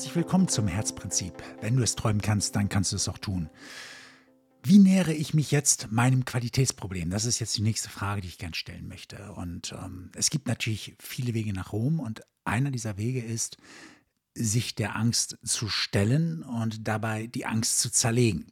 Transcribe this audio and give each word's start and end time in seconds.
Herzlich 0.00 0.16
willkommen 0.16 0.48
zum 0.48 0.66
Herzprinzip. 0.66 1.34
Wenn 1.60 1.76
du 1.76 1.82
es 1.82 1.94
träumen 1.94 2.22
kannst, 2.22 2.56
dann 2.56 2.70
kannst 2.70 2.92
du 2.92 2.96
es 2.96 3.06
auch 3.06 3.18
tun. 3.18 3.50
Wie 4.62 4.78
nähere 4.78 5.12
ich 5.12 5.34
mich 5.34 5.50
jetzt 5.50 5.92
meinem 5.92 6.24
Qualitätsproblem? 6.24 7.10
Das 7.10 7.26
ist 7.26 7.38
jetzt 7.38 7.54
die 7.58 7.62
nächste 7.62 7.90
Frage, 7.90 8.22
die 8.22 8.28
ich 8.28 8.38
gern 8.38 8.54
stellen 8.54 8.88
möchte. 8.88 9.32
Und 9.32 9.72
ähm, 9.72 10.10
es 10.16 10.30
gibt 10.30 10.48
natürlich 10.48 10.96
viele 10.98 11.34
Wege 11.34 11.52
nach 11.52 11.74
Rom 11.74 12.00
und 12.00 12.22
einer 12.46 12.70
dieser 12.70 12.96
Wege 12.96 13.20
ist, 13.20 13.58
sich 14.34 14.74
der 14.74 14.96
Angst 14.96 15.36
zu 15.44 15.68
stellen 15.68 16.44
und 16.44 16.88
dabei 16.88 17.26
die 17.26 17.44
Angst 17.44 17.80
zu 17.80 17.92
zerlegen. 17.92 18.46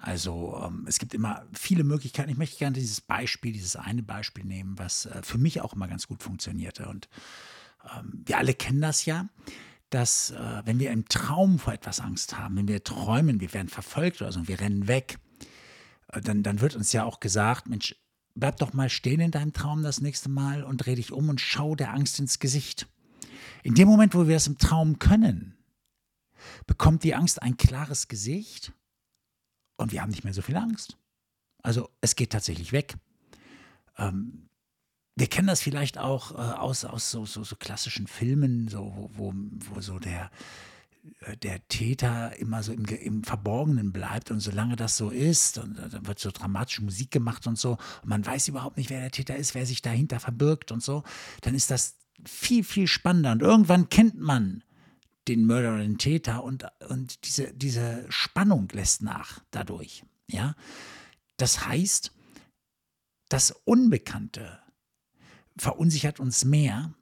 Also 0.00 0.60
ähm, 0.60 0.86
es 0.88 0.98
gibt 0.98 1.14
immer 1.14 1.46
viele 1.52 1.84
Möglichkeiten. 1.84 2.30
Ich 2.30 2.36
möchte 2.36 2.58
gerne 2.58 2.74
dieses 2.74 3.00
Beispiel, 3.00 3.52
dieses 3.52 3.76
eine 3.76 4.02
Beispiel 4.02 4.44
nehmen, 4.44 4.76
was 4.76 5.06
äh, 5.06 5.22
für 5.22 5.38
mich 5.38 5.60
auch 5.60 5.72
immer 5.72 5.86
ganz 5.86 6.08
gut 6.08 6.20
funktionierte. 6.20 6.88
Und 6.88 7.08
ähm, 7.96 8.24
wir 8.26 8.38
alle 8.38 8.54
kennen 8.54 8.80
das 8.80 9.04
ja 9.04 9.28
dass 9.90 10.30
äh, 10.30 10.62
wenn 10.64 10.78
wir 10.78 10.90
im 10.90 11.08
Traum 11.08 11.58
vor 11.58 11.72
etwas 11.72 12.00
Angst 12.00 12.38
haben, 12.38 12.56
wenn 12.56 12.68
wir 12.68 12.84
träumen, 12.84 13.40
wir 13.40 13.52
werden 13.52 13.68
verfolgt 13.68 14.22
oder 14.22 14.32
so, 14.32 14.40
und 14.40 14.48
wir 14.48 14.60
rennen 14.60 14.88
weg, 14.88 15.18
äh, 16.08 16.20
dann, 16.20 16.42
dann 16.42 16.60
wird 16.60 16.76
uns 16.76 16.92
ja 16.92 17.04
auch 17.04 17.20
gesagt, 17.20 17.68
Mensch, 17.68 17.96
bleib 18.34 18.56
doch 18.58 18.72
mal 18.72 18.88
stehen 18.88 19.20
in 19.20 19.32
deinem 19.32 19.52
Traum 19.52 19.82
das 19.82 20.00
nächste 20.00 20.28
Mal 20.28 20.62
und 20.62 20.78
dreh 20.78 20.94
dich 20.94 21.12
um 21.12 21.28
und 21.28 21.40
schau 21.40 21.74
der 21.74 21.92
Angst 21.92 22.20
ins 22.20 22.38
Gesicht. 22.38 22.86
In 23.62 23.74
dem 23.74 23.88
Moment, 23.88 24.14
wo 24.14 24.26
wir 24.26 24.34
das 24.34 24.46
im 24.46 24.58
Traum 24.58 24.98
können, 24.98 25.56
bekommt 26.66 27.02
die 27.04 27.14
Angst 27.14 27.42
ein 27.42 27.56
klares 27.56 28.08
Gesicht 28.08 28.72
und 29.76 29.92
wir 29.92 30.02
haben 30.02 30.10
nicht 30.10 30.24
mehr 30.24 30.34
so 30.34 30.42
viel 30.42 30.56
Angst. 30.56 30.96
Also 31.62 31.90
es 32.00 32.16
geht 32.16 32.30
tatsächlich 32.30 32.72
weg. 32.72 32.94
Ähm, 33.98 34.49
wir 35.20 35.26
kennen 35.26 35.48
das 35.48 35.60
vielleicht 35.60 35.98
auch 35.98 36.32
äh, 36.32 36.36
aus, 36.36 36.86
aus 36.86 37.10
so, 37.10 37.26
so, 37.26 37.44
so, 37.44 37.54
klassischen 37.54 38.06
Filmen, 38.06 38.68
so, 38.68 39.10
wo, 39.12 39.34
wo, 39.34 39.80
so 39.82 39.98
der, 39.98 40.30
äh, 41.20 41.36
der 41.36 41.66
Täter 41.68 42.34
immer 42.38 42.62
so 42.62 42.72
im, 42.72 42.86
im, 42.86 43.22
Verborgenen 43.22 43.92
bleibt 43.92 44.30
und 44.30 44.40
solange 44.40 44.76
das 44.76 44.96
so 44.96 45.10
ist, 45.10 45.58
und 45.58 45.78
äh, 45.78 45.90
dann 45.90 46.06
wird 46.06 46.18
so 46.18 46.30
dramatische 46.30 46.82
Musik 46.82 47.10
gemacht 47.10 47.46
und 47.46 47.58
so, 47.58 47.72
und 48.02 48.08
man 48.08 48.24
weiß 48.24 48.48
überhaupt 48.48 48.78
nicht, 48.78 48.88
wer 48.88 49.00
der 49.00 49.10
Täter 49.10 49.36
ist, 49.36 49.54
wer 49.54 49.66
sich 49.66 49.82
dahinter 49.82 50.20
verbirgt 50.20 50.72
und 50.72 50.82
so, 50.82 51.04
dann 51.42 51.54
ist 51.54 51.70
das 51.70 51.98
viel, 52.24 52.64
viel 52.64 52.86
spannender. 52.86 53.32
Und 53.32 53.42
irgendwann 53.42 53.90
kennt 53.90 54.18
man 54.18 54.64
den 55.28 55.44
Mörder 55.44 55.74
oder 55.74 55.82
den 55.82 55.98
Täter 55.98 56.42
und, 56.42 56.64
und 56.88 57.26
diese, 57.26 57.52
diese 57.52 58.06
Spannung 58.08 58.68
lässt 58.72 59.02
nach 59.02 59.40
dadurch. 59.50 60.02
Ja? 60.28 60.54
Das 61.36 61.66
heißt, 61.66 62.10
das 63.28 63.50
Unbekannte 63.64 64.60
verunsichert 65.60 66.20
uns 66.20 66.44
mehr. 66.44 66.94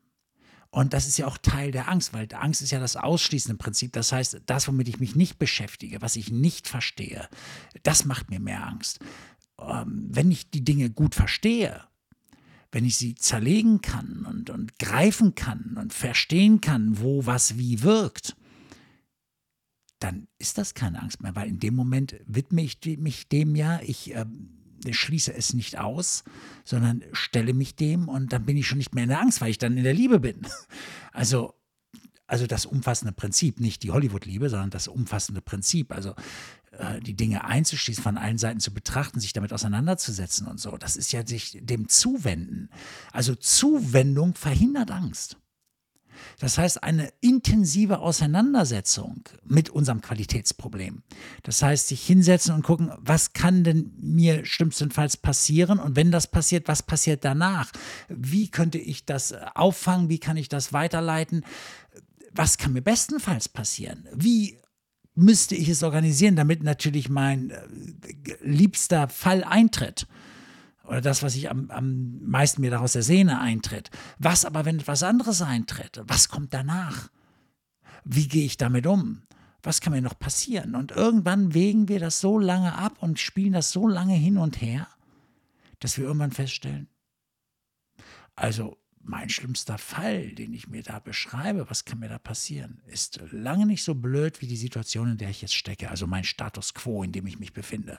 Und 0.70 0.92
das 0.92 1.06
ist 1.06 1.17
ja 1.17 1.27
auch 1.27 1.39
Teil 1.39 1.70
der 1.70 1.89
Angst, 1.89 2.12
weil 2.12 2.28
Angst 2.34 2.61
ist 2.61 2.73
ja 2.73 2.78
das 2.81 2.97
ausschließende 2.97 3.56
Prinzip. 3.56 3.92
Das 3.95 4.12
heißt, 4.12 4.42
das, 4.45 4.69
womit 4.69 4.89
ich 4.89 5.00
mich 5.00 5.17
nicht 5.17 5.39
beschäftige, 5.39 6.03
was 6.03 6.17
ich 6.17 6.31
nicht 6.31 6.69
verstehe, 6.69 7.28
das 7.83 8.05
macht 8.05 8.31
mir 8.31 8.41
mehr 8.41 8.67
Angst. 8.67 9.00
Ähm, 9.59 10.09
wenn 10.11 10.31
ich 10.31 10.50
die 10.50 10.65
Dinge 10.65 10.91
gut 10.91 11.15
verstehe, 11.15 11.84
wenn 12.70 12.84
ich 12.84 12.98
sie 12.98 13.15
zerlegen 13.15 13.81
kann 13.81 14.27
und, 14.28 14.50
und 14.50 14.78
greifen 14.78 15.34
kann 15.34 15.78
und 15.81 15.95
verstehen 15.95 16.61
kann, 16.61 17.00
wo 17.00 17.25
was 17.25 17.56
wie 17.56 17.83
wirkt, 17.83 18.37
dann 20.00 20.28
ist 20.39 20.59
das 20.59 20.75
keine 20.75 21.00
Angst 21.00 21.22
mehr, 21.22 21.34
weil 21.34 21.48
in 21.48 21.61
dem 21.61 21.75
Moment 21.75 22.17
widme 22.27 22.62
ich 22.62 22.78
mich 22.98 23.28
dem 23.28 23.56
ja, 23.56 23.81
ich 23.81 24.15
äh, 24.15 24.27
schließe 24.91 25.34
es 25.34 25.55
nicht 25.55 25.79
aus, 25.79 26.25
sondern 26.65 27.03
stelle 27.12 27.55
mich 27.55 27.77
dem 27.77 28.09
und 28.09 28.33
dann 28.33 28.45
bin 28.45 28.57
ich 28.57 28.67
schon 28.67 28.79
nicht 28.79 28.95
mehr 28.95 29.05
in 29.05 29.11
der 29.11 29.21
Angst, 29.21 29.41
weil 29.41 29.51
ich 29.51 29.59
dann 29.59 29.77
in 29.77 29.84
der 29.84 29.95
Liebe 29.95 30.21
bin. 30.21 30.43
Also, 31.12 31.55
also 32.29 32.47
das 32.47 32.65
umfassende 32.65 33.12
Prinzip, 33.12 33.59
nicht 33.59 33.83
die 33.83 33.91
Hollywood-Liebe, 33.91 34.51
sondern 34.51 34.71
das 34.71 34.87
umfassende 34.87 35.41
Prinzip. 35.41 35.93
Also 35.93 36.15
äh, 36.73 37.01
die 37.01 37.15
Dinge 37.15 37.45
einzuschließen, 37.45 38.05
von 38.05 38.19
allen 38.19 38.39
Seiten 38.39 38.61
zu 38.61 38.72
betrachten, 38.72 39.19
sich 39.19 39.33
damit 39.33 39.53
auseinanderzusetzen 39.53 40.47
und 40.47 40.61
so. 40.61 40.77
Das 40.77 40.97
ist 40.97 41.12
ja 41.12 41.27
sich 41.27 41.59
dem 41.60 41.89
Zuwenden. 41.89 42.69
Also 43.12 43.34
Zuwendung 43.34 44.34
verhindert 44.34 44.93
Angst. 44.93 45.39
Das 46.39 46.59
heißt, 46.59 46.83
eine 46.83 47.12
intensive 47.21 47.99
Auseinandersetzung 47.99 49.23
mit 49.45 49.71
unserem 49.71 50.01
Qualitätsproblem. 50.01 51.03
Das 51.43 51.62
heißt, 51.62 51.89
sich 51.89 52.05
hinsetzen 52.06 52.55
und 52.55 52.62
gucken, 52.62 52.93
was 52.99 53.33
kann 53.33 53.65
denn 53.65 53.93
mir 54.01 54.45
schlimmstenfalls 54.45 55.17
passieren 55.17 55.78
und 55.78 55.97
wenn 55.97 56.11
das 56.11 56.27
passiert, 56.27 56.69
was 56.69 56.83
passiert 56.83 57.25
danach? 57.25 57.73
Wie 58.09 58.51
könnte 58.51 58.78
ich 58.78 59.05
das 59.05 59.33
auffangen? 59.55 60.09
Wie 60.09 60.19
kann 60.19 60.37
ich 60.37 60.49
das 60.49 60.73
weiterleiten? 60.73 61.45
Was 62.33 62.59
kann 62.59 62.73
mir 62.73 62.83
bestenfalls 62.83 63.49
passieren? 63.49 64.07
Wie 64.15 64.59
müsste 65.15 65.57
ich 65.57 65.69
es 65.69 65.83
organisieren, 65.83 66.37
damit 66.37 66.62
natürlich 66.62 67.09
mein 67.09 67.51
äh, 67.51 67.62
liebster 68.41 69.09
Fall 69.09 69.43
eintritt? 69.43 70.07
Oder 70.88 71.03
das, 71.03 71.22
was 71.22 71.37
ich 71.37 71.50
am, 71.50 71.71
am 71.71 72.19
meisten 72.25 72.62
mir 72.62 72.71
daraus 72.71 72.94
ersehne, 72.94 73.41
eintritt. 73.41 73.91
Was 74.19 74.47
aber, 74.47 74.65
wenn 74.65 74.78
etwas 74.78 75.03
anderes 75.03 75.43
eintritt? 75.43 76.00
Was 76.04 76.28
kommt 76.31 76.54
danach? 76.54 77.10
Wie 78.04 78.26
gehe 78.26 78.47
ich 78.47 78.56
damit 78.56 78.87
um? 78.87 79.22
Was 79.62 79.82
kann 79.82 79.93
mir 79.93 80.00
noch 80.00 80.19
passieren? 80.19 80.75
Und 80.75 80.91
irgendwann 80.93 81.53
wägen 81.53 81.88
wir 81.88 82.00
das 82.00 82.21
so 82.21 82.38
lange 82.38 82.75
ab 82.75 82.97
und 83.00 83.21
spielen 83.21 83.53
das 83.53 83.71
so 83.71 83.87
lange 83.87 84.15
hin 84.15 84.38
und 84.38 84.62
her, 84.62 84.88
dass 85.78 85.98
wir 85.98 86.04
irgendwann 86.04 86.32
feststellen, 86.32 86.88
also 88.34 88.78
mein 89.03 89.28
schlimmster 89.28 89.77
Fall, 89.77 90.31
den 90.31 90.54
ich 90.54 90.69
mir 90.69 90.82
da 90.82 91.00
beschreibe, 91.00 91.69
was 91.69 91.84
kann 91.84 91.98
mir 91.98 92.09
da 92.09 92.19
passieren, 92.19 92.81
ist 92.87 93.21
lange 93.31 93.66
nicht 93.66 93.82
so 93.82 93.94
blöd 93.94 94.41
wie 94.41 94.47
die 94.47 94.56
Situation, 94.56 95.10
in 95.10 95.16
der 95.19 95.31
ich 95.31 95.43
jetzt 95.43 95.54
stecke, 95.54 95.91
also 95.91 96.06
mein 96.06 96.25
Status 96.25 96.72
quo, 96.72 97.03
in 97.03 97.12
dem 97.12 97.27
ich 97.27 97.38
mich 97.38 97.53
befinde. 97.53 97.98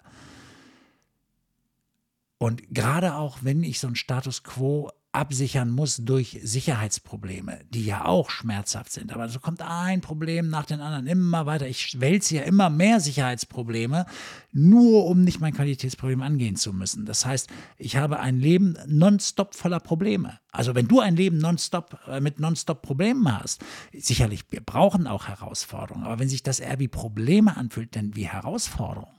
Und 2.39 2.63
gerade 2.73 3.15
auch, 3.15 3.39
wenn 3.41 3.63
ich 3.63 3.79
so 3.79 3.87
einen 3.87 3.97
Status 3.97 4.43
quo 4.43 4.89
absichern 5.11 5.71
muss 5.71 5.97
durch 5.97 6.39
Sicherheitsprobleme, 6.43 7.61
die 7.71 7.83
ja 7.83 8.05
auch 8.05 8.29
schmerzhaft 8.29 8.91
sind. 8.91 9.11
Aber 9.11 9.27
so 9.27 9.39
kommt 9.39 9.61
ein 9.61 10.01
Problem 10.01 10.49
nach 10.49 10.65
dem 10.65 10.81
anderen 10.81 11.07
immer 11.07 11.47
weiter. 11.47 11.67
Ich 11.67 11.99
wälze 11.99 12.35
ja 12.35 12.43
immer 12.43 12.69
mehr 12.69 12.99
Sicherheitsprobleme, 12.99 14.05
nur 14.51 15.07
um 15.07 15.23
nicht 15.23 15.39
mein 15.39 15.53
Qualitätsproblem 15.53 16.21
angehen 16.21 16.55
zu 16.55 16.73
müssen. 16.73 17.05
Das 17.05 17.25
heißt, 17.25 17.49
ich 17.77 17.97
habe 17.97 18.19
ein 18.19 18.39
Leben 18.39 18.77
nonstop 18.87 19.55
voller 19.55 19.79
Probleme. 19.79 20.39
Also 20.51 20.75
wenn 20.75 20.87
du 20.87 20.99
ein 20.99 21.15
Leben 21.15 21.39
nonstop 21.39 21.99
äh, 22.07 22.21
mit 22.21 22.39
nonstop 22.39 22.83
Problemen 22.83 23.37
hast, 23.39 23.61
sicherlich, 23.93 24.45
wir 24.51 24.61
brauchen 24.61 25.07
auch 25.07 25.27
Herausforderungen. 25.27 26.05
Aber 26.05 26.19
wenn 26.19 26.29
sich 26.29 26.43
das 26.43 26.59
eher 26.59 26.79
wie 26.79 26.87
Probleme 26.87 27.57
anfühlt, 27.57 27.95
denn 27.95 28.15
wie 28.15 28.27
Herausforderungen, 28.27 29.18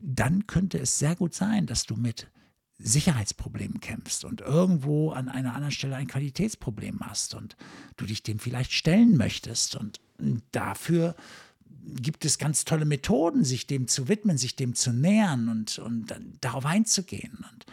dann 0.00 0.46
könnte 0.46 0.78
es 0.78 0.98
sehr 0.98 1.16
gut 1.16 1.34
sein, 1.34 1.66
dass 1.66 1.84
du 1.84 1.96
mit 1.96 2.28
Sicherheitsproblemen 2.82 3.80
kämpfst 3.80 4.24
und 4.24 4.40
irgendwo 4.40 5.10
an 5.10 5.28
einer 5.28 5.54
anderen 5.54 5.72
Stelle 5.72 5.96
ein 5.96 6.06
Qualitätsproblem 6.06 7.00
hast 7.00 7.34
und 7.34 7.56
du 7.96 8.06
dich 8.06 8.22
dem 8.22 8.38
vielleicht 8.38 8.72
stellen 8.72 9.16
möchtest. 9.16 9.76
Und 9.76 10.00
dafür 10.52 11.14
gibt 11.84 12.24
es 12.24 12.38
ganz 12.38 12.64
tolle 12.64 12.86
Methoden, 12.86 13.44
sich 13.44 13.66
dem 13.66 13.86
zu 13.86 14.08
widmen, 14.08 14.38
sich 14.38 14.56
dem 14.56 14.74
zu 14.74 14.92
nähern 14.92 15.48
und, 15.48 15.78
und 15.78 16.14
darauf 16.40 16.64
einzugehen. 16.64 17.44
Und 17.52 17.66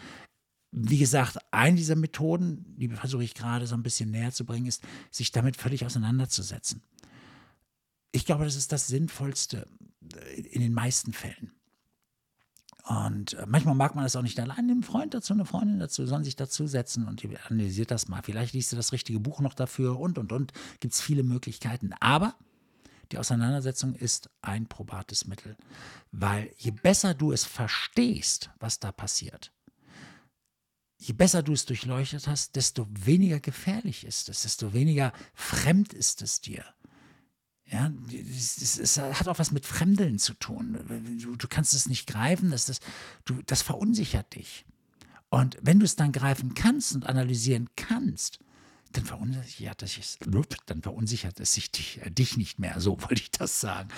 wie 0.71 0.97
gesagt, 0.97 1.37
eine 1.51 1.77
dieser 1.77 1.95
Methoden, 1.95 2.75
die 2.77 2.89
versuche 2.89 3.23
ich 3.23 3.33
gerade 3.33 3.65
so 3.65 3.75
ein 3.75 3.83
bisschen 3.83 4.11
näher 4.11 4.31
zu 4.31 4.45
bringen, 4.45 4.65
ist, 4.65 4.83
sich 5.09 5.31
damit 5.31 5.55
völlig 5.55 5.85
auseinanderzusetzen. 5.85 6.83
Ich 8.11 8.25
glaube, 8.25 8.43
das 8.43 8.55
ist 8.55 8.71
das 8.71 8.87
Sinnvollste 8.87 9.67
in 10.35 10.61
den 10.61 10.73
meisten 10.73 11.13
Fällen. 11.13 11.51
Und 12.87 13.33
äh, 13.33 13.45
manchmal 13.45 13.75
mag 13.75 13.95
man 13.95 14.05
das 14.05 14.15
auch 14.15 14.21
nicht 14.21 14.39
allein. 14.39 14.57
Einen 14.57 14.83
Freund 14.83 15.13
dazu, 15.13 15.33
eine 15.33 15.45
Freundin 15.45 15.79
dazu, 15.79 16.05
sollen 16.05 16.23
sich 16.23 16.35
dazusetzen 16.35 17.07
und 17.07 17.23
analysiert 17.49 17.91
das 17.91 18.07
mal. 18.07 18.21
Vielleicht 18.23 18.53
liest 18.53 18.71
du 18.71 18.75
das 18.75 18.93
richtige 18.93 19.19
Buch 19.19 19.41
noch 19.41 19.53
dafür 19.53 19.99
und, 19.99 20.17
und, 20.17 20.31
und. 20.31 20.53
Gibt 20.79 20.93
es 20.93 21.01
viele 21.01 21.23
Möglichkeiten. 21.23 21.91
Aber 21.99 22.35
die 23.11 23.17
Auseinandersetzung 23.17 23.93
ist 23.93 24.29
ein 24.41 24.67
probates 24.67 25.27
Mittel. 25.27 25.57
Weil 26.11 26.53
je 26.57 26.71
besser 26.71 27.13
du 27.13 27.31
es 27.33 27.43
verstehst, 27.43 28.51
was 28.59 28.79
da 28.79 28.93
passiert, 28.93 29.51
je 30.97 31.13
besser 31.13 31.43
du 31.43 31.53
es 31.53 31.65
durchleuchtet 31.65 32.27
hast, 32.27 32.55
desto 32.55 32.87
weniger 32.89 33.39
gefährlich 33.39 34.05
ist 34.05 34.29
es, 34.29 34.43
desto 34.43 34.73
weniger 34.73 35.11
fremd 35.33 35.93
ist 35.93 36.21
es 36.21 36.41
dir. 36.41 36.63
Ja, 37.69 37.91
es 38.09 38.97
hat 38.97 39.27
auch 39.27 39.39
was 39.39 39.51
mit 39.51 39.65
Fremdeln 39.65 40.19
zu 40.19 40.33
tun. 40.33 40.77
Du, 41.21 41.35
du 41.35 41.47
kannst 41.49 41.73
es 41.73 41.87
nicht 41.87 42.07
greifen, 42.07 42.51
das, 42.51 42.65
das, 42.65 42.79
du, 43.25 43.41
das 43.45 43.61
verunsichert 43.61 44.35
dich. 44.35 44.65
Und 45.29 45.57
wenn 45.61 45.79
du 45.79 45.85
es 45.85 45.97
dann 45.97 46.13
greifen 46.13 46.53
kannst 46.53 46.95
und 46.95 47.05
analysieren 47.05 47.69
kannst, 47.75 48.39
dann 48.93 49.03
verunsichert 49.03 49.83
es, 49.83 50.17
dann 50.65 50.81
verunsichert 50.81 51.41
es 51.41 51.53
sich 51.53 51.69
dich, 51.69 51.99
äh, 52.01 52.09
dich 52.09 52.37
nicht 52.37 52.57
mehr. 52.57 52.79
So 52.79 53.01
wollte 53.01 53.21
ich 53.21 53.31
das 53.31 53.59
sagen. 53.59 53.89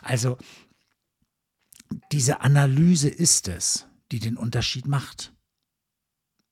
Also 0.00 0.38
diese 2.12 2.42
Analyse 2.42 3.08
ist 3.08 3.48
es, 3.48 3.86
die 4.12 4.20
den 4.20 4.36
Unterschied 4.36 4.86
macht. 4.86 5.32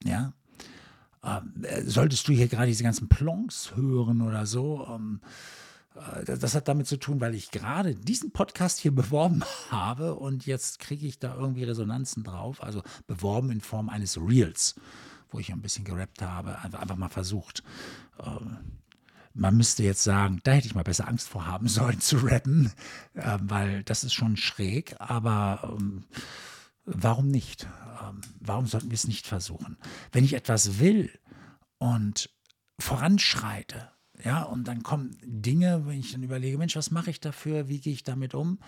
Ja. 0.02 0.32
Ähm, 1.22 1.64
äh, 1.64 1.84
solltest 1.84 2.26
du 2.26 2.32
hier 2.32 2.48
gerade 2.48 2.66
diese 2.66 2.82
ganzen 2.82 3.08
Plonks 3.08 3.76
hören 3.76 4.20
oder 4.20 4.46
so, 4.46 4.84
ähm, 4.90 5.20
Äh, 5.22 5.65
das 6.24 6.54
hat 6.54 6.68
damit 6.68 6.86
zu 6.86 6.98
tun, 6.98 7.20
weil 7.20 7.34
ich 7.34 7.50
gerade 7.50 7.94
diesen 7.94 8.30
Podcast 8.30 8.78
hier 8.78 8.90
beworben 8.94 9.42
habe 9.70 10.14
und 10.14 10.46
jetzt 10.46 10.78
kriege 10.78 11.06
ich 11.06 11.18
da 11.18 11.34
irgendwie 11.34 11.64
Resonanzen 11.64 12.24
drauf. 12.24 12.62
Also 12.62 12.82
beworben 13.06 13.50
in 13.50 13.60
Form 13.60 13.88
eines 13.88 14.18
Reels, 14.20 14.74
wo 15.30 15.38
ich 15.38 15.52
ein 15.52 15.62
bisschen 15.62 15.84
gerappt 15.84 16.22
habe, 16.22 16.58
einfach, 16.58 16.96
mal 16.96 17.08
versucht. 17.08 17.62
Ähm, 18.22 18.58
man 19.34 19.56
müsste 19.56 19.82
jetzt 19.82 20.02
sagen, 20.02 20.40
da 20.44 20.52
hätte 20.52 20.66
ich 20.66 20.74
mal 20.74 20.84
besser 20.84 21.08
Angst 21.08 21.28
vor 21.28 21.46
haben 21.46 21.68
sollen 21.68 22.00
zu 22.00 22.18
rappen, 22.18 22.72
äh, 23.14 23.38
weil 23.42 23.82
das 23.84 24.04
ist 24.04 24.14
schon 24.14 24.36
schräg, 24.36 24.96
aber 24.98 25.76
ähm, 25.76 26.04
warum 26.84 27.28
nicht? 27.28 27.66
Ähm, 28.02 28.20
warum 28.40 28.66
sollten 28.66 28.90
wir 28.90 28.94
es 28.94 29.08
nicht 29.08 29.26
versuchen? 29.26 29.78
Wenn 30.12 30.24
ich 30.24 30.34
etwas 30.34 30.78
will 30.78 31.10
und 31.78 32.30
voranschreite, 32.78 33.90
ja, 34.24 34.42
und 34.42 34.64
dann 34.64 34.82
kommen 34.82 35.16
Dinge, 35.22 35.86
wenn 35.86 36.00
ich 36.00 36.12
dann 36.12 36.22
überlege, 36.22 36.58
Mensch, 36.58 36.76
was 36.76 36.90
mache 36.90 37.10
ich 37.10 37.20
dafür, 37.20 37.68
wie 37.68 37.80
gehe 37.80 37.92
ich 37.92 38.02
damit 38.02 38.34
um, 38.34 38.58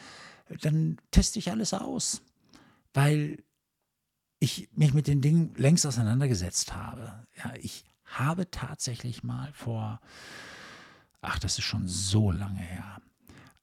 dann 0.60 0.98
teste 1.10 1.38
ich 1.38 1.50
alles 1.50 1.74
aus, 1.74 2.22
weil 2.94 3.42
ich 4.40 4.68
mich 4.72 4.94
mit 4.94 5.06
den 5.06 5.20
Dingen 5.20 5.54
längst 5.56 5.86
auseinandergesetzt 5.86 6.74
habe. 6.74 7.26
Ja, 7.36 7.52
ich 7.60 7.84
habe 8.04 8.50
tatsächlich 8.50 9.22
mal 9.22 9.52
vor, 9.52 10.00
ach, 11.20 11.38
das 11.38 11.58
ist 11.58 11.64
schon 11.64 11.88
so 11.88 12.30
lange 12.30 12.60
her, 12.60 13.00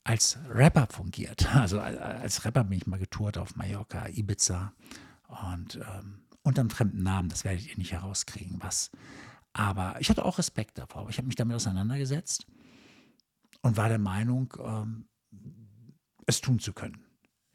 als 0.03 0.37
Rapper 0.49 0.87
fungiert. 0.87 1.47
Also 1.55 1.79
als 1.79 2.45
Rapper 2.45 2.63
bin 2.63 2.77
ich 2.77 2.87
mal 2.87 2.99
getourt 2.99 3.37
auf 3.37 3.55
Mallorca, 3.55 4.07
Ibiza 4.07 4.73
und 5.49 5.75
ähm, 5.77 6.21
unter 6.43 6.61
einem 6.61 6.69
fremden 6.69 7.03
Namen, 7.03 7.29
das 7.29 7.43
werdet 7.43 7.67
ihr 7.67 7.77
nicht 7.77 7.93
herauskriegen, 7.93 8.57
was. 8.61 8.91
Aber 9.57 9.95
ich 10.01 10.09
hatte 10.09 10.25
auch 10.25 10.37
Respekt 10.37 10.77
davor. 10.77 11.09
Ich 11.09 11.17
habe 11.17 11.27
mich 11.27 11.37
damit 11.37 11.55
auseinandergesetzt 11.55 12.45
und 13.61 13.77
war 13.77 13.87
der 13.87 13.99
Meinung, 13.99 14.53
ähm, 14.61 15.07
es 16.25 16.41
tun 16.41 16.59
zu 16.59 16.73
können. 16.73 17.05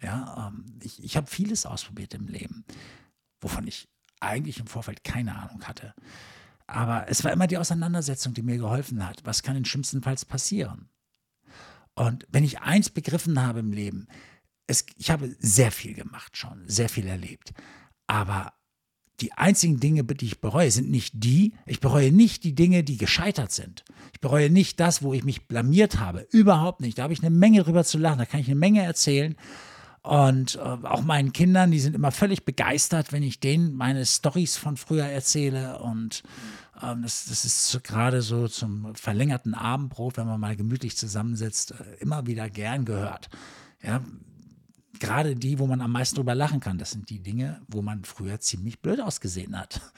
Ja, 0.00 0.48
ähm, 0.48 0.64
ich, 0.82 1.04
ich 1.04 1.18
habe 1.18 1.26
vieles 1.26 1.66
ausprobiert 1.66 2.14
im 2.14 2.26
Leben, 2.26 2.64
wovon 3.42 3.66
ich 3.66 3.86
eigentlich 4.18 4.58
im 4.60 4.66
Vorfeld 4.66 5.04
keine 5.04 5.36
Ahnung 5.36 5.64
hatte. 5.64 5.94
Aber 6.66 7.06
es 7.10 7.22
war 7.22 7.32
immer 7.32 7.46
die 7.46 7.58
Auseinandersetzung, 7.58 8.32
die 8.32 8.42
mir 8.42 8.56
geholfen 8.56 9.06
hat. 9.06 9.20
Was 9.26 9.42
kann 9.42 9.56
in 9.56 9.66
schlimmstenfalls 9.66 10.24
passieren? 10.24 10.88
Und 11.94 12.26
wenn 12.30 12.44
ich 12.44 12.60
eins 12.60 12.88
begriffen 12.88 13.42
habe 13.42 13.58
im 13.58 13.72
Leben, 13.74 14.08
es, 14.66 14.86
ich 14.96 15.10
habe 15.10 15.36
sehr 15.38 15.70
viel 15.70 15.92
gemacht 15.92 16.38
schon, 16.38 16.66
sehr 16.66 16.88
viel 16.88 17.06
erlebt. 17.06 17.52
Aber 18.06 18.54
die 19.20 19.32
einzigen 19.32 19.80
Dinge, 19.80 20.04
die 20.04 20.26
ich 20.26 20.40
bereue, 20.40 20.70
sind 20.70 20.90
nicht 20.90 21.14
die, 21.16 21.52
ich 21.66 21.80
bereue 21.80 22.12
nicht 22.12 22.44
die 22.44 22.54
Dinge, 22.54 22.82
die 22.82 22.96
gescheitert 22.96 23.52
sind. 23.52 23.84
Ich 24.12 24.20
bereue 24.20 24.50
nicht 24.50 24.80
das, 24.80 25.02
wo 25.02 25.14
ich 25.14 25.24
mich 25.24 25.46
blamiert 25.46 26.00
habe. 26.00 26.26
Überhaupt 26.30 26.80
nicht. 26.80 26.98
Da 26.98 27.04
habe 27.04 27.12
ich 27.12 27.22
eine 27.22 27.34
Menge 27.34 27.62
drüber 27.62 27.84
zu 27.84 27.98
lachen, 27.98 28.18
da 28.18 28.26
kann 28.26 28.40
ich 28.40 28.46
eine 28.46 28.56
Menge 28.56 28.82
erzählen. 28.82 29.36
Und 30.02 30.56
äh, 30.56 30.58
auch 30.60 31.02
meinen 31.02 31.32
Kindern, 31.32 31.70
die 31.70 31.80
sind 31.80 31.94
immer 31.94 32.10
völlig 32.10 32.44
begeistert, 32.44 33.12
wenn 33.12 33.22
ich 33.22 33.40
denen 33.40 33.74
meine 33.74 34.06
Stories 34.06 34.56
von 34.56 34.78
früher 34.78 35.04
erzähle. 35.04 35.78
Und 35.80 36.22
ähm, 36.82 37.02
das, 37.02 37.26
das 37.26 37.44
ist 37.44 37.84
gerade 37.84 38.22
so 38.22 38.48
zum 38.48 38.94
verlängerten 38.94 39.54
Abendbrot, 39.54 40.16
wenn 40.16 40.26
man 40.26 40.40
mal 40.40 40.56
gemütlich 40.56 40.96
zusammensitzt, 40.96 41.72
äh, 41.72 42.00
immer 42.00 42.26
wieder 42.26 42.48
gern 42.48 42.86
gehört. 42.86 43.28
Ja, 43.82 44.00
gerade 45.00 45.34
die, 45.34 45.58
wo 45.58 45.66
man 45.66 45.80
am 45.80 45.92
meisten 45.92 46.16
drüber 46.16 46.34
lachen 46.34 46.60
kann, 46.60 46.78
das 46.78 46.92
sind 46.92 47.10
die 47.10 47.20
Dinge, 47.20 47.60
wo 47.66 47.82
man 47.82 48.04
früher 48.04 48.38
ziemlich 48.40 48.80
blöd 48.80 49.00
ausgesehen 49.00 49.58
hat. 49.58 49.80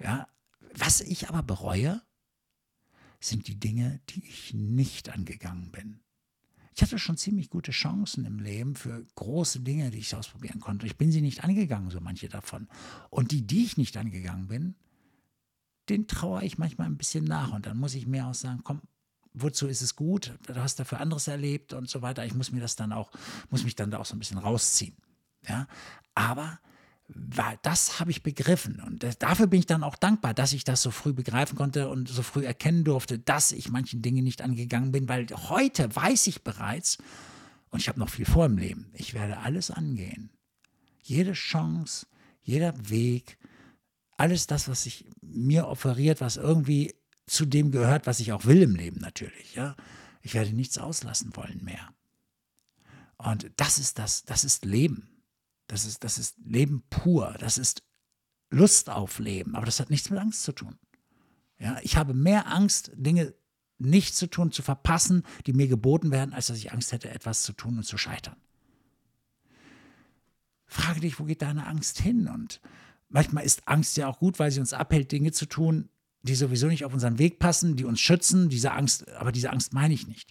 Ja, 0.00 0.28
was 0.76 1.00
ich 1.00 1.28
aber 1.28 1.42
bereue, 1.42 2.00
sind 3.18 3.48
die 3.48 3.58
Dinge, 3.58 4.00
die 4.10 4.24
ich 4.24 4.54
nicht 4.54 5.08
angegangen 5.08 5.72
bin. 5.72 5.98
Ich 6.76 6.82
hatte 6.82 7.00
schon 7.00 7.16
ziemlich 7.16 7.50
gute 7.50 7.72
Chancen 7.72 8.24
im 8.24 8.38
Leben 8.38 8.76
für 8.76 9.04
große 9.16 9.58
Dinge, 9.58 9.90
die 9.90 9.98
ich 9.98 10.14
ausprobieren 10.14 10.60
konnte. 10.60 10.86
Ich 10.86 10.96
bin 10.96 11.10
sie 11.10 11.20
nicht 11.20 11.42
angegangen, 11.42 11.90
so 11.90 12.00
manche 12.00 12.28
davon. 12.28 12.68
Und 13.10 13.32
die, 13.32 13.44
die 13.44 13.64
ich 13.64 13.76
nicht 13.76 13.96
angegangen 13.96 14.46
bin, 14.46 14.76
den 15.88 16.06
traue 16.06 16.44
ich 16.44 16.58
manchmal 16.58 16.86
ein 16.86 16.96
bisschen 16.96 17.24
nach. 17.24 17.50
Und 17.50 17.66
dann 17.66 17.76
muss 17.76 17.96
ich 17.96 18.06
mir 18.06 18.28
auch 18.28 18.34
sagen, 18.34 18.60
komm, 18.62 18.82
wozu 19.34 19.66
ist 19.68 19.82
es 19.82 19.96
gut? 19.96 20.32
Du 20.46 20.56
hast 20.56 20.78
dafür 20.80 21.00
anderes 21.00 21.28
erlebt 21.28 21.72
und 21.72 21.88
so 21.88 22.02
weiter. 22.02 22.24
Ich 22.24 22.34
muss 22.34 22.52
mir 22.52 22.60
das 22.60 22.76
dann 22.76 22.92
auch, 22.92 23.10
muss 23.50 23.64
mich 23.64 23.76
dann 23.76 23.90
da 23.90 23.98
auch 23.98 24.06
so 24.06 24.16
ein 24.16 24.18
bisschen 24.18 24.38
rausziehen. 24.38 24.96
Ja, 25.48 25.66
aber 26.14 26.58
das 27.62 28.00
habe 28.00 28.10
ich 28.10 28.22
begriffen 28.22 28.82
und 28.82 29.06
dafür 29.22 29.46
bin 29.46 29.60
ich 29.60 29.66
dann 29.66 29.82
auch 29.82 29.96
dankbar, 29.96 30.34
dass 30.34 30.52
ich 30.52 30.64
das 30.64 30.82
so 30.82 30.90
früh 30.90 31.14
begreifen 31.14 31.56
konnte 31.56 31.88
und 31.88 32.06
so 32.06 32.22
früh 32.22 32.44
erkennen 32.44 32.84
durfte, 32.84 33.18
dass 33.18 33.50
ich 33.50 33.70
manchen 33.70 34.02
Dingen 34.02 34.24
nicht 34.24 34.42
angegangen 34.42 34.92
bin, 34.92 35.08
weil 35.08 35.26
heute 35.48 35.94
weiß 35.94 36.26
ich 36.26 36.44
bereits 36.44 36.98
und 37.70 37.80
ich 37.80 37.88
habe 37.88 37.98
noch 37.98 38.10
viel 38.10 38.26
vor 38.26 38.44
im 38.44 38.58
Leben. 38.58 38.90
Ich 38.92 39.14
werde 39.14 39.38
alles 39.38 39.70
angehen. 39.70 40.30
Jede 41.02 41.32
Chance, 41.32 42.06
jeder 42.42 42.74
Weg, 42.90 43.38
alles 44.18 44.46
das, 44.46 44.68
was 44.68 44.82
sich 44.82 45.06
mir 45.22 45.66
offeriert, 45.66 46.20
was 46.20 46.36
irgendwie 46.36 46.94
zu 47.28 47.46
dem 47.46 47.70
gehört, 47.70 48.06
was 48.06 48.20
ich 48.20 48.32
auch 48.32 48.44
will 48.44 48.62
im 48.62 48.74
Leben 48.74 49.00
natürlich. 49.00 49.54
Ja? 49.54 49.76
Ich 50.22 50.34
werde 50.34 50.52
nichts 50.52 50.78
auslassen 50.78 51.36
wollen 51.36 51.62
mehr. 51.62 51.94
Und 53.16 53.50
das 53.56 53.78
ist 53.78 53.98
das, 53.98 54.24
das 54.24 54.44
ist 54.44 54.64
Leben. 54.64 55.08
Das 55.66 55.84
ist, 55.84 56.04
das 56.04 56.18
ist 56.18 56.36
Leben 56.44 56.82
pur. 56.88 57.34
Das 57.38 57.58
ist 57.58 57.82
Lust 58.50 58.90
auf 58.90 59.18
Leben. 59.18 59.54
Aber 59.54 59.66
das 59.66 59.80
hat 59.80 59.90
nichts 59.90 60.10
mit 60.10 60.18
Angst 60.18 60.42
zu 60.42 60.52
tun. 60.52 60.78
Ja, 61.58 61.78
ich 61.82 61.96
habe 61.96 62.14
mehr 62.14 62.46
Angst, 62.46 62.92
Dinge 62.94 63.34
nicht 63.78 64.16
zu 64.16 64.28
tun, 64.28 64.52
zu 64.52 64.62
verpassen, 64.62 65.24
die 65.46 65.52
mir 65.52 65.68
geboten 65.68 66.10
werden, 66.10 66.32
als 66.32 66.46
dass 66.46 66.58
ich 66.58 66.72
Angst 66.72 66.92
hätte, 66.92 67.10
etwas 67.10 67.42
zu 67.42 67.52
tun 67.52 67.78
und 67.78 67.84
zu 67.84 67.98
scheitern. 67.98 68.36
Frage 70.66 71.00
dich, 71.00 71.18
wo 71.18 71.24
geht 71.24 71.42
deine 71.42 71.66
Angst 71.66 72.00
hin? 72.00 72.28
Und 72.28 72.60
manchmal 73.08 73.44
ist 73.44 73.66
Angst 73.66 73.96
ja 73.96 74.06
auch 74.08 74.18
gut, 74.18 74.38
weil 74.38 74.50
sie 74.50 74.60
uns 74.60 74.72
abhält, 74.72 75.12
Dinge 75.12 75.32
zu 75.32 75.46
tun, 75.46 75.88
die 76.22 76.34
sowieso 76.34 76.66
nicht 76.66 76.84
auf 76.84 76.92
unseren 76.92 77.18
Weg 77.18 77.38
passen, 77.38 77.76
die 77.76 77.84
uns 77.84 78.00
schützen. 78.00 78.48
Diese 78.48 78.72
Angst, 78.72 79.08
aber 79.12 79.32
diese 79.32 79.50
Angst 79.50 79.72
meine 79.72 79.94
ich 79.94 80.06
nicht. 80.06 80.30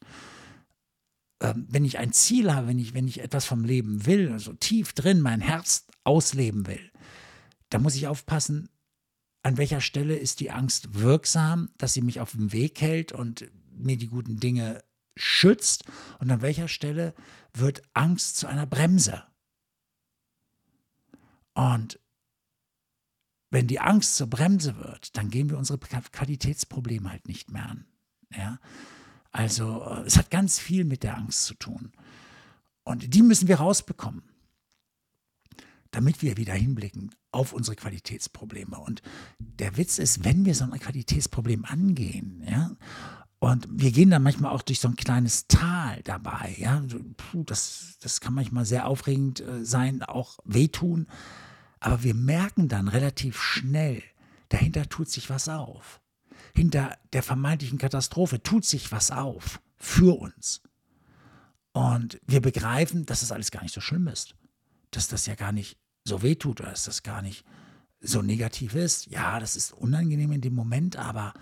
Ähm, 1.41 1.67
wenn 1.69 1.85
ich 1.85 1.97
ein 1.97 2.11
Ziel 2.11 2.53
habe, 2.53 2.67
wenn 2.67 2.79
ich, 2.79 2.93
wenn 2.93 3.07
ich 3.07 3.21
etwas 3.21 3.45
vom 3.45 3.63
Leben 3.63 4.05
will, 4.05 4.37
so 4.39 4.53
tief 4.53 4.93
drin 4.93 5.21
mein 5.21 5.41
Herz 5.41 5.85
ausleben 6.03 6.67
will, 6.67 6.91
dann 7.69 7.81
muss 7.81 7.95
ich 7.95 8.07
aufpassen, 8.07 8.69
an 9.43 9.57
welcher 9.57 9.81
Stelle 9.81 10.15
ist 10.15 10.39
die 10.39 10.51
Angst 10.51 10.95
wirksam, 10.95 11.69
dass 11.77 11.93
sie 11.93 12.01
mich 12.01 12.19
auf 12.19 12.31
dem 12.31 12.51
Weg 12.51 12.81
hält 12.81 13.11
und 13.11 13.49
mir 13.71 13.97
die 13.97 14.07
guten 14.07 14.39
Dinge 14.39 14.83
schützt 15.15 15.85
und 16.19 16.29
an 16.31 16.41
welcher 16.41 16.67
Stelle 16.67 17.13
wird 17.53 17.81
Angst 17.93 18.37
zu 18.37 18.47
einer 18.47 18.65
Bremse. 18.65 19.23
Und 21.53 21.99
wenn 23.49 23.67
die 23.67 23.79
Angst 23.79 24.17
zur 24.17 24.27
Bremse 24.27 24.77
wird, 24.77 25.15
dann 25.17 25.29
gehen 25.29 25.49
wir 25.49 25.57
unsere 25.57 25.79
Qualitätsprobleme 25.79 27.09
halt 27.09 27.27
nicht 27.27 27.51
mehr 27.51 27.69
an. 27.69 27.85
Ja? 28.35 28.59
Also 29.31 29.83
äh, 29.83 30.01
es 30.01 30.17
hat 30.17 30.31
ganz 30.31 30.59
viel 30.59 30.83
mit 30.83 31.03
der 31.03 31.17
Angst 31.17 31.45
zu 31.45 31.53
tun. 31.53 31.91
Und 32.83 33.13
die 33.13 33.21
müssen 33.21 33.47
wir 33.47 33.57
rausbekommen, 33.57 34.23
damit 35.91 36.21
wir 36.21 36.37
wieder 36.37 36.53
hinblicken 36.53 37.13
auf 37.31 37.53
unsere 37.53 37.75
Qualitätsprobleme. 37.75 38.79
Und 38.79 39.01
der 39.39 39.77
Witz 39.77 39.97
ist, 39.97 40.23
wenn 40.23 40.45
wir 40.45 40.55
so 40.55 40.63
ein 40.63 40.79
Qualitätsproblem 40.79 41.65
angehen, 41.65 42.43
ja, 42.49 42.71
und 43.39 43.67
wir 43.69 43.91
gehen 43.91 44.09
dann 44.09 44.23
manchmal 44.23 44.51
auch 44.51 44.63
durch 44.63 44.79
so 44.79 44.87
ein 44.87 44.95
kleines 44.95 45.47
Tal 45.47 46.01
dabei, 46.03 46.55
ja, 46.57 46.81
Puh, 47.17 47.43
das, 47.43 47.97
das 48.01 48.19
kann 48.19 48.33
manchmal 48.33 48.65
sehr 48.65 48.87
aufregend 48.87 49.41
äh, 49.41 49.63
sein, 49.63 50.01
auch 50.01 50.39
wehtun. 50.43 51.07
Aber 51.79 52.03
wir 52.03 52.13
merken 52.13 52.67
dann 52.67 52.87
relativ 52.87 53.41
schnell, 53.41 54.03
dahinter 54.49 54.89
tut 54.89 55.09
sich 55.09 55.29
was 55.29 55.49
auf. 55.49 56.01
Hinter 56.53 56.97
der 57.13 57.23
vermeintlichen 57.23 57.77
Katastrophe 57.77 58.41
tut 58.41 58.65
sich 58.65 58.91
was 58.91 59.11
auf 59.11 59.61
für 59.77 60.17
uns. 60.19 60.61
Und 61.73 62.19
wir 62.25 62.41
begreifen, 62.41 63.05
dass 63.05 63.19
das 63.19 63.31
alles 63.31 63.51
gar 63.51 63.61
nicht 63.61 63.73
so 63.73 63.81
schlimm 63.81 64.07
ist. 64.07 64.35
Dass 64.91 65.07
das 65.07 65.27
ja 65.27 65.35
gar 65.35 65.51
nicht 65.51 65.77
so 66.03 66.23
weh 66.23 66.35
tut 66.35 66.61
oder 66.61 66.71
dass 66.71 66.85
das 66.85 67.03
gar 67.03 67.21
nicht 67.21 67.45
so 67.99 68.21
negativ 68.21 68.73
ist. 68.73 69.07
Ja, 69.07 69.39
das 69.39 69.55
ist 69.55 69.73
unangenehm 69.73 70.31
in 70.31 70.41
dem 70.41 70.55
Moment, 70.55 70.95
aber 70.95 71.33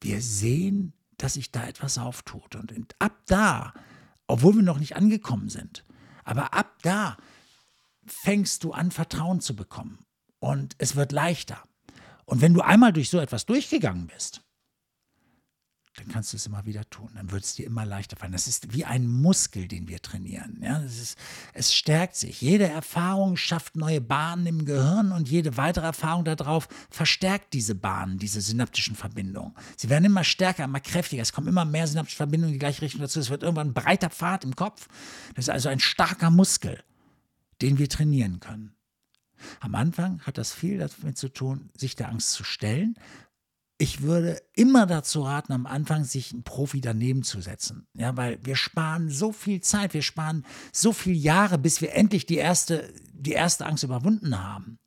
wir 0.00 0.20
sehen, 0.20 0.92
dass 1.18 1.34
sich 1.34 1.50
da 1.50 1.66
etwas 1.66 1.98
auftut. 1.98 2.54
Und 2.54 2.94
ab 2.98 3.16
da, 3.26 3.72
obwohl 4.26 4.56
wir 4.56 4.62
noch 4.62 4.78
nicht 4.78 4.96
angekommen 4.96 5.48
sind, 5.48 5.84
aber 6.24 6.54
ab 6.54 6.78
da 6.82 7.16
fängst 8.06 8.64
du 8.64 8.72
an, 8.72 8.90
Vertrauen 8.90 9.40
zu 9.40 9.56
bekommen. 9.56 9.98
Und 10.38 10.74
es 10.78 10.96
wird 10.96 11.12
leichter. 11.12 11.62
Und 12.24 12.40
wenn 12.40 12.54
du 12.54 12.60
einmal 12.60 12.92
durch 12.92 13.10
so 13.10 13.18
etwas 13.18 13.46
durchgegangen 13.46 14.06
bist, 14.06 14.42
dann 15.96 16.08
kannst 16.08 16.32
du 16.32 16.36
es 16.36 16.46
immer 16.46 16.66
wieder 16.66 16.88
tun. 16.90 17.08
Dann 17.14 17.30
wird 17.30 17.44
es 17.44 17.54
dir 17.54 17.66
immer 17.66 17.86
leichter 17.86 18.16
fallen. 18.16 18.32
Das 18.32 18.46
ist 18.46 18.74
wie 18.74 18.84
ein 18.84 19.06
Muskel, 19.06 19.66
den 19.66 19.88
wir 19.88 20.02
trainieren. 20.02 20.58
Ja, 20.62 20.78
ist, 20.78 21.16
es 21.54 21.74
stärkt 21.74 22.16
sich. 22.16 22.40
Jede 22.42 22.68
Erfahrung 22.68 23.36
schafft 23.36 23.76
neue 23.76 24.02
Bahnen 24.02 24.46
im 24.46 24.64
Gehirn 24.66 25.12
und 25.12 25.28
jede 25.28 25.56
weitere 25.56 25.86
Erfahrung 25.86 26.24
darauf 26.24 26.68
verstärkt 26.90 27.54
diese 27.54 27.74
Bahnen, 27.74 28.18
diese 28.18 28.42
synaptischen 28.42 28.94
Verbindungen. 28.94 29.54
Sie 29.76 29.88
werden 29.88 30.04
immer 30.04 30.24
stärker, 30.24 30.64
immer 30.64 30.80
kräftiger. 30.80 31.22
Es 31.22 31.32
kommen 31.32 31.48
immer 31.48 31.64
mehr 31.64 31.86
synaptische 31.86 32.18
Verbindungen 32.18 32.50
in 32.50 32.54
die 32.54 32.64
gleiche 32.64 32.82
Richtung 32.82 33.00
dazu. 33.00 33.18
Es 33.18 33.30
wird 33.30 33.42
irgendwann 33.42 33.68
ein 33.68 33.74
breiter 33.74 34.10
Pfad 34.10 34.44
im 34.44 34.54
Kopf. 34.54 34.88
Das 35.34 35.46
ist 35.46 35.50
also 35.50 35.70
ein 35.70 35.80
starker 35.80 36.30
Muskel, 36.30 36.82
den 37.62 37.78
wir 37.78 37.88
trainieren 37.88 38.40
können. 38.40 38.74
Am 39.60 39.74
Anfang 39.74 40.20
hat 40.22 40.38
das 40.38 40.52
viel 40.52 40.78
damit 40.78 41.18
zu 41.18 41.28
tun, 41.28 41.70
sich 41.76 41.94
der 41.94 42.08
Angst 42.08 42.32
zu 42.32 42.42
stellen, 42.42 42.96
ich 43.78 44.02
würde 44.02 44.40
immer 44.54 44.86
dazu 44.86 45.22
raten, 45.22 45.52
am 45.52 45.66
Anfang 45.66 46.04
sich 46.04 46.32
einen 46.32 46.44
Profi 46.44 46.80
daneben 46.80 47.22
zu 47.22 47.42
setzen. 47.42 47.86
Ja, 47.94 48.16
weil 48.16 48.38
wir 48.42 48.56
sparen 48.56 49.10
so 49.10 49.32
viel 49.32 49.60
Zeit, 49.60 49.92
wir 49.92 50.02
sparen 50.02 50.46
so 50.72 50.92
viele 50.92 51.16
Jahre, 51.16 51.58
bis 51.58 51.82
wir 51.82 51.92
endlich 51.92 52.24
die 52.24 52.36
erste, 52.36 52.92
die 53.12 53.32
erste 53.32 53.66
Angst 53.66 53.84
überwunden 53.84 54.42
haben. 54.42 54.78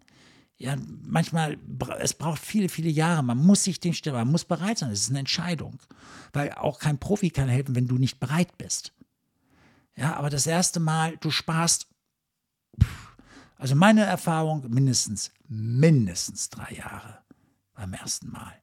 Ja, 0.58 0.76
manchmal, 1.04 1.58
es 2.00 2.16
braucht 2.16 2.42
viele, 2.42 2.68
viele 2.68 2.90
Jahre. 2.90 3.24
Man 3.24 3.38
muss 3.38 3.64
sich 3.64 3.80
dem 3.80 3.94
stellen, 3.94 4.16
man 4.16 4.32
muss 4.32 4.44
bereit 4.44 4.80
sein. 4.80 4.92
Es 4.92 5.02
ist 5.02 5.10
eine 5.10 5.20
Entscheidung. 5.20 5.80
Weil 6.34 6.52
auch 6.54 6.80
kein 6.80 6.98
Profi 6.98 7.30
kann 7.30 7.48
helfen, 7.48 7.76
wenn 7.76 7.88
du 7.88 7.98
nicht 7.98 8.20
bereit 8.20 8.58
bist. 8.58 8.94
Ja, 9.96 10.16
aber 10.16 10.30
das 10.30 10.48
erste 10.48 10.80
Mal, 10.80 11.16
du 11.18 11.30
sparst, 11.30 11.88
also 13.60 13.76
meine 13.76 14.06
Erfahrung, 14.06 14.66
mindestens, 14.70 15.32
mindestens 15.48 16.50
drei 16.50 16.74
Jahre 16.76 17.20
beim 17.74 17.94
ersten 17.94 18.32
Mal. 18.32 18.54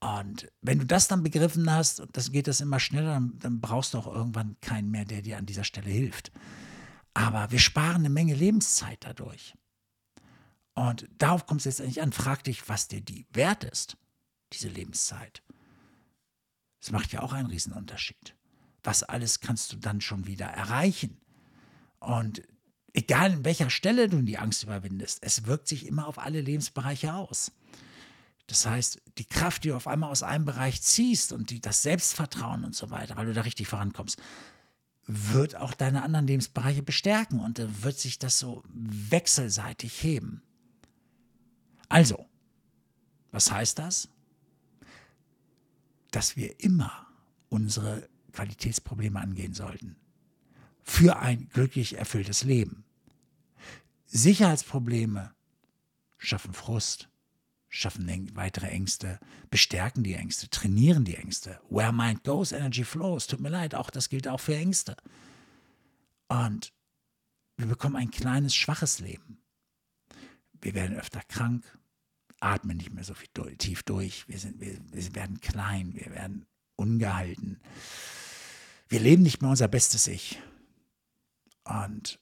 Und 0.00 0.52
wenn 0.60 0.78
du 0.78 0.86
das 0.86 1.08
dann 1.08 1.22
begriffen 1.22 1.72
hast, 1.72 1.98
und 1.98 2.14
das 2.16 2.30
geht 2.30 2.46
das 2.46 2.60
immer 2.60 2.78
schneller, 2.78 3.14
dann, 3.14 3.38
dann 3.38 3.60
brauchst 3.60 3.94
du 3.94 3.98
auch 3.98 4.06
irgendwann 4.06 4.56
keinen 4.60 4.90
mehr, 4.90 5.06
der 5.06 5.22
dir 5.22 5.38
an 5.38 5.46
dieser 5.46 5.64
Stelle 5.64 5.90
hilft. 5.90 6.30
Aber 7.14 7.50
wir 7.50 7.58
sparen 7.58 7.96
eine 7.96 8.10
Menge 8.10 8.34
Lebenszeit 8.34 8.98
dadurch. 9.00 9.54
Und 10.74 11.08
darauf 11.16 11.46
kommt 11.46 11.62
es 11.62 11.64
jetzt 11.64 11.80
eigentlich 11.80 12.02
an. 12.02 12.12
Frag 12.12 12.44
dich, 12.44 12.68
was 12.68 12.86
dir 12.86 13.00
die 13.00 13.26
wert 13.32 13.64
ist, 13.64 13.96
diese 14.52 14.68
Lebenszeit. 14.68 15.42
Das 16.80 16.92
macht 16.92 17.12
ja 17.12 17.22
auch 17.22 17.32
einen 17.32 17.48
Riesenunterschied. 17.48 18.36
Was 18.84 19.02
alles 19.02 19.40
kannst 19.40 19.72
du 19.72 19.76
dann 19.78 20.02
schon 20.02 20.26
wieder 20.26 20.46
erreichen? 20.46 21.18
Und 21.98 22.42
egal 22.98 23.32
in 23.32 23.44
welcher 23.44 23.70
Stelle 23.70 24.08
du 24.08 24.20
die 24.22 24.38
Angst 24.38 24.64
überwindest, 24.64 25.20
es 25.22 25.46
wirkt 25.46 25.68
sich 25.68 25.86
immer 25.86 26.08
auf 26.08 26.18
alle 26.18 26.40
Lebensbereiche 26.40 27.14
aus. 27.14 27.52
Das 28.48 28.66
heißt, 28.66 29.00
die 29.18 29.24
Kraft, 29.24 29.62
die 29.62 29.68
du 29.68 29.76
auf 29.76 29.86
einmal 29.86 30.10
aus 30.10 30.24
einem 30.24 30.44
Bereich 30.44 30.82
ziehst 30.82 31.32
und 31.32 31.50
die, 31.50 31.60
das 31.60 31.82
Selbstvertrauen 31.82 32.64
und 32.64 32.74
so 32.74 32.90
weiter, 32.90 33.16
weil 33.16 33.26
du 33.26 33.34
da 33.34 33.42
richtig 33.42 33.68
vorankommst, 33.68 34.20
wird 35.06 35.54
auch 35.54 35.74
deine 35.74 36.02
anderen 36.02 36.26
Lebensbereiche 36.26 36.82
bestärken 36.82 37.40
und 37.40 37.58
dann 37.60 37.82
wird 37.84 37.98
sich 37.98 38.18
das 38.18 38.38
so 38.38 38.64
wechselseitig 38.74 40.02
heben. 40.02 40.42
Also, 41.88 42.26
was 43.30 43.52
heißt 43.52 43.78
das? 43.78 44.08
Dass 46.10 46.36
wir 46.36 46.58
immer 46.60 47.06
unsere 47.48 48.08
Qualitätsprobleme 48.32 49.20
angehen 49.20 49.54
sollten. 49.54 49.96
Für 50.82 51.18
ein 51.18 51.48
glücklich 51.50 51.96
erfülltes 51.96 52.44
Leben. 52.44 52.84
Sicherheitsprobleme 54.08 55.34
schaffen 56.16 56.54
Frust, 56.54 57.08
schaffen 57.68 58.30
weitere 58.34 58.68
Ängste, 58.68 59.20
bestärken 59.50 60.02
die 60.02 60.14
Ängste, 60.14 60.48
trainieren 60.48 61.04
die 61.04 61.16
Ängste. 61.16 61.60
Where 61.68 61.92
mind 61.92 62.24
goes, 62.24 62.52
energy 62.52 62.84
flows. 62.84 63.26
Tut 63.26 63.40
mir 63.40 63.50
leid, 63.50 63.74
auch 63.74 63.90
das 63.90 64.08
gilt 64.08 64.26
auch 64.26 64.40
für 64.40 64.56
Ängste. 64.56 64.96
Und 66.28 66.72
wir 67.56 67.66
bekommen 67.66 67.96
ein 67.96 68.10
kleines, 68.10 68.54
schwaches 68.54 68.98
Leben. 68.98 69.38
Wir 70.60 70.74
werden 70.74 70.96
öfter 70.96 71.20
krank, 71.28 71.78
atmen 72.40 72.78
nicht 72.78 72.92
mehr 72.92 73.04
so 73.04 73.14
viel 73.14 73.28
tief 73.58 73.82
durch, 73.82 74.26
wir, 74.28 74.38
sind, 74.38 74.60
wir, 74.60 74.78
wir 74.90 75.14
werden 75.14 75.40
klein, 75.40 75.94
wir 75.94 76.10
werden 76.12 76.46
ungehalten. 76.76 77.60
Wir 78.88 79.00
leben 79.00 79.22
nicht 79.22 79.42
mehr 79.42 79.50
unser 79.50 79.68
bestes 79.68 80.06
Ich. 80.06 80.40
Und 81.64 82.18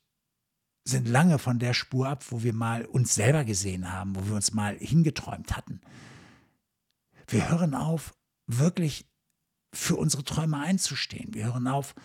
sind 0.89 1.09
lange 1.09 1.39
von 1.39 1.59
der 1.59 1.75
Spur 1.75 2.09
ab, 2.09 2.25
wo 2.31 2.45
wir 2.45 2.53
mal 2.53 2.85
uns 2.85 3.15
selber 3.15 3.45
gesehen 3.45 3.93
haben, 3.93 4.15
wo 4.15 4.27
wir 4.27 4.35
uns 4.35 4.55
mal 4.55 4.77
hingeträumt 4.79 5.57
hatten. 5.57 5.81
Wir 7.27 7.51
hören 7.51 7.75
auf, 7.75 8.15
wirklich 8.47 9.11
für 9.73 9.97
unsere 9.97 10.23
Träume 10.23 10.59
einzustehen. 10.59 11.35
Wir 11.35 11.47
hören 11.47 11.67
auf, 11.67 11.97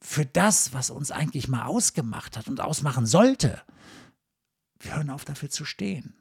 für 0.00 0.26
das, 0.26 0.72
was 0.72 0.90
uns 0.90 1.12
eigentlich 1.12 1.46
mal 1.46 1.66
ausgemacht 1.66 2.36
hat 2.36 2.48
und 2.48 2.60
ausmachen 2.60 3.06
sollte. 3.06 3.62
Wir 4.80 4.96
hören 4.96 5.10
auf, 5.10 5.24
dafür 5.24 5.48
zu 5.48 5.64
stehen. 5.64 6.14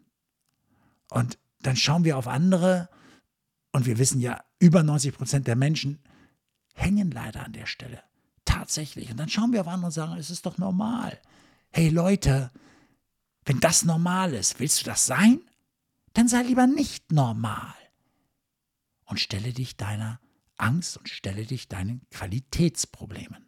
Und 1.10 1.40
dann 1.62 1.76
schauen 1.76 2.04
wir 2.04 2.18
auf 2.18 2.28
andere 2.28 2.90
und 3.72 3.88
wir 3.88 3.98
wissen 3.98 4.22
ja, 4.22 4.44
über 4.60 4.84
90 4.84 5.16
Prozent 5.16 5.48
der 5.48 5.56
Menschen 5.56 6.00
hängen 6.76 7.10
leider 7.10 7.44
an 7.44 7.54
der 7.54 7.66
Stelle. 7.66 8.04
Tatsächlich. 8.46 9.10
Und 9.10 9.18
dann 9.18 9.30
schauen 9.30 9.52
wir 9.52 9.62
auf 9.62 9.68
andere 9.68 9.88
und 9.88 9.92
sagen, 9.92 10.16
es 10.18 10.30
ist 10.30 10.46
doch 10.46 10.60
normal 10.60 11.20
hey 11.72 11.90
Leute, 11.90 12.52
wenn 13.46 13.60
das 13.60 13.86
normal 13.86 14.34
ist, 14.34 14.60
willst 14.60 14.82
du 14.82 14.86
das 14.86 15.06
sein? 15.06 15.40
Dann 16.14 16.28
sei 16.28 16.44
lieber 16.44 16.68
nicht 16.68 17.12
normal. 17.12 17.74
Und 19.06 19.20
stelle 19.20 19.54
dich 19.54 19.78
deiner 19.78 20.20
Angst 20.58 20.98
und 20.98 21.08
stelle 21.08 21.46
dich 21.46 21.70
deinen 21.70 22.02
Qualitätsproblemen. 22.12 23.46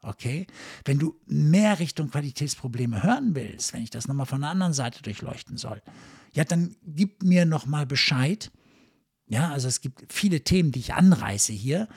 Okay? 0.00 0.46
Wenn 0.84 0.98
du 0.98 1.20
mehr 1.26 1.78
Richtung 1.78 2.10
Qualitätsprobleme 2.10 3.02
hören 3.02 3.34
willst, 3.34 3.72
wenn 3.72 3.82
ich 3.82 3.90
das 3.90 4.08
nochmal 4.08 4.26
von 4.26 4.40
der 4.40 4.50
anderen 4.50 4.72
Seite 4.72 5.02
durchleuchten 5.02 5.56
soll, 5.56 5.82
ja, 6.32 6.44
dann 6.44 6.76
gib 6.82 7.22
mir 7.22 7.44
nochmal 7.44 7.86
Bescheid. 7.86 8.50
Ja, 9.26 9.50
also 9.50 9.68
es 9.68 9.80
gibt 9.80 10.12
viele 10.12 10.44
Themen, 10.44 10.72
die 10.72 10.80
ich 10.80 10.94
anreiße 10.94 11.52
hier 11.52 11.88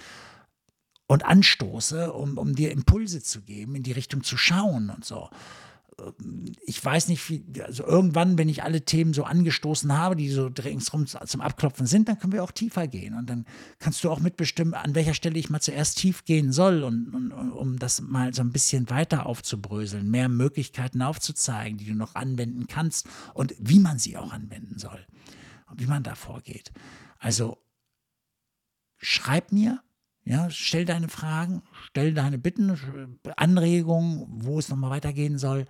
und 1.07 1.25
anstoße, 1.25 2.11
um, 2.13 2.37
um 2.37 2.55
dir 2.55 2.71
Impulse 2.71 3.21
zu 3.21 3.41
geben, 3.41 3.75
in 3.75 3.83
die 3.83 3.91
Richtung 3.91 4.23
zu 4.23 4.37
schauen 4.37 4.89
und 4.89 5.05
so 5.05 5.29
ich 6.65 6.83
weiß 6.83 7.07
nicht, 7.07 7.29
wie, 7.29 7.43
also 7.61 7.85
irgendwann, 7.85 8.37
wenn 8.37 8.49
ich 8.49 8.63
alle 8.63 8.83
Themen 8.83 9.13
so 9.13 9.23
angestoßen 9.23 9.97
habe, 9.97 10.15
die 10.15 10.29
so 10.29 10.47
ringsrum 10.47 11.05
zum 11.07 11.41
Abklopfen 11.41 11.87
sind, 11.87 12.09
dann 12.09 12.19
können 12.19 12.33
wir 12.33 12.43
auch 12.43 12.51
tiefer 12.51 12.87
gehen. 12.87 13.13
Und 13.13 13.29
dann 13.29 13.45
kannst 13.79 14.03
du 14.03 14.11
auch 14.11 14.19
mitbestimmen, 14.19 14.73
an 14.73 14.93
welcher 14.93 15.13
Stelle 15.13 15.39
ich 15.39 15.49
mal 15.49 15.61
zuerst 15.61 15.97
tief 15.97 16.25
gehen 16.25 16.51
soll, 16.51 16.83
und, 16.83 17.13
und, 17.13 17.31
um 17.31 17.79
das 17.79 18.01
mal 18.01 18.33
so 18.33 18.41
ein 18.41 18.51
bisschen 18.51 18.89
weiter 18.89 19.25
aufzubröseln, 19.25 20.09
mehr 20.09 20.27
Möglichkeiten 20.27 21.01
aufzuzeigen, 21.01 21.77
die 21.77 21.85
du 21.85 21.95
noch 21.95 22.15
anwenden 22.15 22.67
kannst 22.67 23.07
und 23.33 23.55
wie 23.57 23.79
man 23.79 23.97
sie 23.97 24.17
auch 24.17 24.33
anwenden 24.33 24.77
soll. 24.77 25.05
Und 25.69 25.79
wie 25.79 25.87
man 25.87 26.03
da 26.03 26.15
vorgeht. 26.15 26.71
Also 27.19 27.57
schreib 28.97 29.51
mir, 29.51 29.81
ja, 30.25 30.49
stell 30.49 30.85
deine 30.85 31.07
Fragen, 31.07 31.61
stell 31.89 32.13
deine 32.13 32.37
Bitten, 32.37 33.19
Anregungen, 33.37 34.25
wo 34.27 34.59
es 34.59 34.69
nochmal 34.69 34.89
weitergehen 34.89 35.37
soll. 35.37 35.65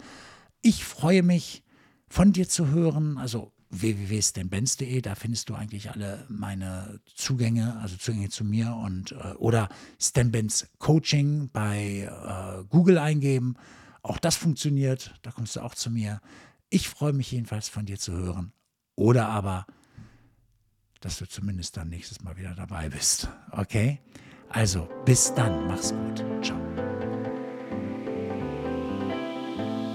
Ich 0.62 0.84
freue 0.86 1.24
mich, 1.24 1.64
von 2.08 2.32
dir 2.32 2.48
zu 2.48 2.70
hören. 2.70 3.18
Also 3.18 3.52
www.stanbenz.de, 3.70 5.02
da 5.02 5.16
findest 5.16 5.50
du 5.50 5.56
eigentlich 5.56 5.92
alle 5.92 6.26
meine 6.30 7.02
Zugänge, 7.14 7.78
also 7.82 7.98
Zugänge 7.98 8.30
zu 8.30 8.46
mir 8.46 8.74
und 8.74 9.12
äh, 9.12 9.34
oder 9.38 9.70
Stanbenz 10.00 10.68
Coaching 10.78 11.50
bei 11.52 12.10
äh, 12.10 12.64
Google 12.70 12.98
eingeben. 12.98 13.56
Auch 14.02 14.20
das 14.20 14.36
funktioniert, 14.36 15.16
da 15.24 15.32
kommst 15.32 15.56
du 15.56 15.62
auch 15.62 15.76
zu 15.76 15.90
mir. 15.90 16.22
Ich 16.70 16.88
freue 16.88 17.14
mich 17.14 17.32
jedenfalls 17.32 17.70
von 17.70 17.86
dir 17.86 17.98
zu 17.98 18.14
hören. 18.14 18.54
Oder 18.96 19.28
aber, 19.28 19.66
dass 21.02 21.18
du 21.18 21.28
zumindest 21.28 21.76
dann 21.76 21.90
nächstes 21.90 22.22
Mal 22.22 22.38
wieder 22.38 22.56
dabei 22.56 22.90
bist. 22.90 23.28
Okay? 23.52 24.00
Also 24.56 24.88
bis 25.04 25.34
dann, 25.34 25.68
mach's 25.68 25.92
gut. 25.92 26.24
Ciao. 26.42 26.58